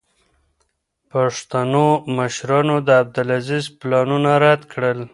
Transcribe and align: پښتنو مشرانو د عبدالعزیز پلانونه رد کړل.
پښتنو 1.11 1.87
مشرانو 2.17 2.75
د 2.87 2.89
عبدالعزیز 3.01 3.65
پلانونه 3.79 4.31
رد 4.45 4.61
کړل. 4.71 4.99